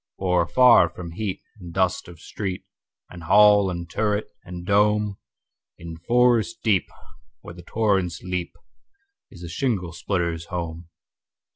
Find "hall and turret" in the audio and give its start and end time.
3.25-4.31